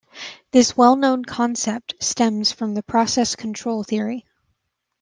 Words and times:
This 0.49 0.75
well-known 0.75 1.25
concept 1.25 1.93
stems 1.99 2.51
from 2.51 2.75
Process 2.87 3.35
Control 3.35 3.83
Theory. 3.83 4.25